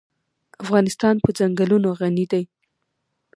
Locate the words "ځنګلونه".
1.37-1.89